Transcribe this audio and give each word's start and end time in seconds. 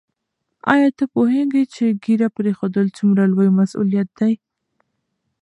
آیا 0.73 0.89
ته 0.97 1.03
پوهېږې 1.13 1.63
چې 1.73 1.83
ږیره 2.03 2.27
پرېښودل 2.37 2.87
څومره 2.97 3.23
لوی 3.33 3.49
مسؤلیت 3.59 4.09
دی؟ 4.19 4.33